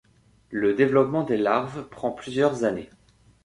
[0.49, 2.89] Le développement des larves prend plusieurs années.